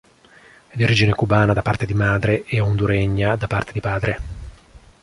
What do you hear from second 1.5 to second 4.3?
da parte di madre e honduregna da parte di padre.